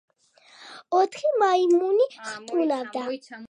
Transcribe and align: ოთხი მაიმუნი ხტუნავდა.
ოთხი 1.01 1.31
მაიმუნი 1.43 2.09
ხტუნავდა. 2.17 3.09